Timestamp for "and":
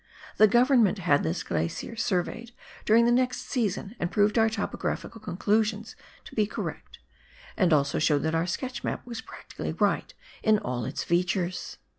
3.99-4.09, 7.55-7.71